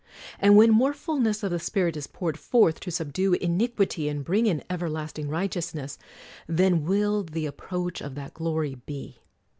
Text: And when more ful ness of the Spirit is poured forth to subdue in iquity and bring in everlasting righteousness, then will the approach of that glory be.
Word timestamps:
And 0.39 0.55
when 0.57 0.71
more 0.71 0.93
ful 0.95 1.19
ness 1.19 1.43
of 1.43 1.51
the 1.51 1.59
Spirit 1.59 1.95
is 1.95 2.07
poured 2.07 2.39
forth 2.39 2.79
to 2.79 2.89
subdue 2.89 3.33
in 3.33 3.59
iquity 3.61 4.09
and 4.09 4.25
bring 4.25 4.47
in 4.47 4.63
everlasting 4.67 5.29
righteousness, 5.29 5.99
then 6.47 6.85
will 6.85 7.21
the 7.21 7.45
approach 7.45 8.01
of 8.01 8.15
that 8.15 8.33
glory 8.33 8.73
be. 8.87 9.19